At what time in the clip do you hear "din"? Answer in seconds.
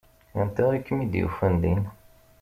1.61-1.81